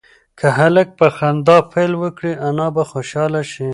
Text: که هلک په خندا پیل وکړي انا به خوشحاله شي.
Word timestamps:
که 0.39 0.47
هلک 0.57 0.87
په 0.99 1.07
خندا 1.17 1.57
پیل 1.71 1.91
وکړي 2.03 2.33
انا 2.47 2.67
به 2.75 2.83
خوشحاله 2.91 3.41
شي. 3.51 3.69